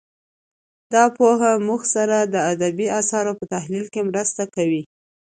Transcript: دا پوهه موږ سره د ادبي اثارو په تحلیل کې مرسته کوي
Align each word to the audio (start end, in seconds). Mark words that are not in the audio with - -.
دا 0.93 1.03
پوهه 1.15 1.51
موږ 1.67 1.81
سره 1.95 2.17
د 2.33 2.35
ادبي 2.51 2.87
اثارو 2.99 3.37
په 3.39 3.45
تحلیل 3.53 3.85
کې 3.93 4.01
مرسته 4.09 4.43
کوي 4.55 4.83